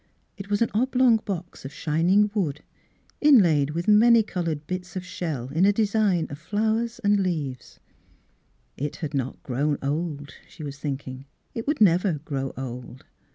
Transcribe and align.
It 0.35 0.49
was 0.49 0.63
an 0.63 0.71
oblong 0.73 1.17
box 1.17 1.63
of 1.63 1.71
shining 1.71 2.31
wood, 2.33 2.63
inlaid 3.21 3.69
with 3.69 3.87
many 3.87 4.23
coloured 4.23 4.61
Miss 4.67 4.67
Fhilura^s 4.67 4.67
Wedding 4.67 4.67
Gozun 4.67 4.67
bits 4.81 4.95
of 4.95 5.05
shell 5.05 5.49
in 5.49 5.65
a 5.65 5.71
design 5.73 6.27
of 6.31 6.39
flowers 6.39 6.99
and, 7.03 7.19
leaves. 7.21 7.79
It 8.77 8.95
had 8.95 9.13
not 9.13 9.43
grown 9.43 9.77
old, 9.83 10.33
she 10.49 10.63
was 10.63 10.79
thinking. 10.79 11.25
It 11.53 11.67
would 11.67 11.79
never 11.81 12.13
grow 12.13 12.51
old. 12.57 13.03